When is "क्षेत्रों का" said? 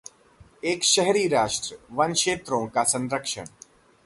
2.13-2.83